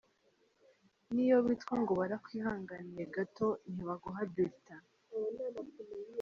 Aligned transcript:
N’iyo 1.13 1.37
bitwa 1.47 1.75
ngo 1.81 1.93
barakwihanganiye 1.99 3.03
gato 3.15 3.47
ntibaguha 3.73 4.21
bulletin. 4.31 4.83